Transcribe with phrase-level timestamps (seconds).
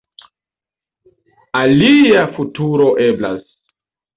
[1.61, 3.41] Alia futuro eblas.